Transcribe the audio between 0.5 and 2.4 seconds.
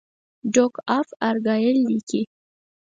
ډوک آف ارګایل لیکي.